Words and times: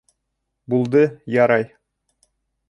—Булды, 0.73 1.03
ярай. 1.35 1.69